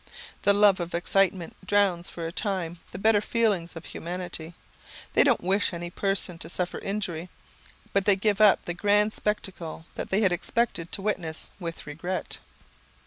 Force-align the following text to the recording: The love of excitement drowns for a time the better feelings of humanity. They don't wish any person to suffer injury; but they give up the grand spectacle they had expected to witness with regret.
The 0.41 0.53
love 0.55 0.79
of 0.79 0.95
excitement 0.95 1.55
drowns 1.63 2.09
for 2.09 2.25
a 2.25 2.31
time 2.31 2.79
the 2.91 2.97
better 2.97 3.21
feelings 3.21 3.75
of 3.75 3.85
humanity. 3.85 4.55
They 5.13 5.23
don't 5.23 5.43
wish 5.43 5.73
any 5.75 5.91
person 5.91 6.39
to 6.39 6.49
suffer 6.49 6.79
injury; 6.79 7.29
but 7.93 8.05
they 8.05 8.15
give 8.15 8.41
up 8.41 8.65
the 8.65 8.73
grand 8.73 9.13
spectacle 9.13 9.85
they 9.93 10.21
had 10.21 10.31
expected 10.31 10.91
to 10.93 11.03
witness 11.03 11.51
with 11.59 11.85
regret. 11.85 12.39